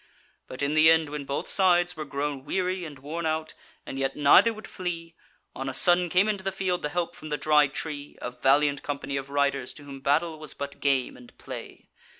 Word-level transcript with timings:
But 0.47 0.63
in 0.63 0.73
the 0.73 0.89
end 0.89 1.09
when 1.09 1.25
both 1.25 1.47
sides 1.47 1.95
were 1.95 2.05
grown 2.05 2.43
weary 2.43 2.85
and 2.85 2.97
worn 2.97 3.27
out, 3.27 3.53
and 3.85 3.99
yet 3.99 4.15
neither 4.15 4.51
would 4.51 4.65
flee, 4.67 5.13
on 5.55 5.69
a 5.69 5.75
sudden 5.75 6.09
came 6.09 6.27
into 6.27 6.43
the 6.43 6.51
field 6.51 6.81
the 6.81 6.89
help 6.89 7.15
from 7.15 7.29
the 7.29 7.37
Dry 7.37 7.67
Tree, 7.67 8.17
a 8.19 8.31
valiant 8.31 8.81
company 8.81 9.15
of 9.15 9.29
riders 9.29 9.73
to 9.73 9.83
whom 9.83 9.99
battle 10.01 10.39
was 10.39 10.55
but 10.55 10.79
game 10.79 11.15
and 11.15 11.37
play. 11.37 11.89